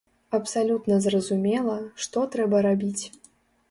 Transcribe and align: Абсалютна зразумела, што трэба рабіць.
Абсалютна 0.37 0.97
зразумела, 1.05 1.79
што 2.07 2.27
трэба 2.37 2.67
рабіць. 2.71 3.03